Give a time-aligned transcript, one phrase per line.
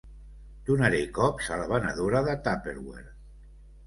[0.69, 3.05] Donaré cops a la venedora de tupperware.